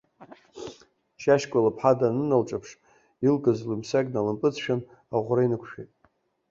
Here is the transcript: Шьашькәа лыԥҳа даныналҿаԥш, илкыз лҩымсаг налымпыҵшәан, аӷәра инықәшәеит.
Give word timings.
Шьашькәа 1.21 1.63
лыԥҳа 1.65 1.93
даныналҿаԥш, 1.99 2.69
илкыз 3.27 3.59
лҩымсаг 3.67 4.05
налымпыҵшәан, 4.13 4.81
аӷәра 5.15 5.43
инықәшәеит. 5.45 5.89